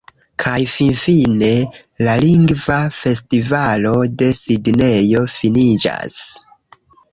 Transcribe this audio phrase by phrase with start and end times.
[0.43, 1.49] Kaj finfine,
[2.07, 3.93] la Lingva Festivalo
[4.23, 6.21] de Sidnejo finiĝas.